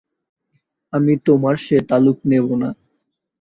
[0.93, 2.69] আমি তোমার সে তালুক নেব না।